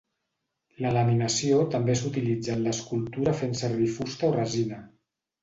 [0.85, 4.83] La laminació també s'utilitza en l'escultura fent servir fusta o resina.